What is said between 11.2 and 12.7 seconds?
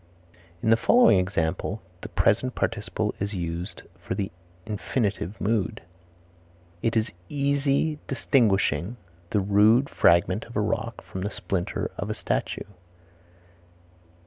the splinter of a statue."